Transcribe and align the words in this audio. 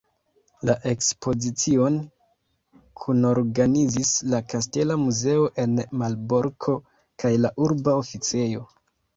La 0.67 0.75
ekspozicion 0.91 1.99
kunorganizis 3.03 4.15
la 4.31 4.41
Kastela 4.55 4.97
Muzeo 5.05 5.47
en 5.65 5.77
Malborko 6.03 6.79
kaj 7.25 7.35
la 7.47 7.57
Urba 7.69 7.99
Oficejo. 8.03 8.69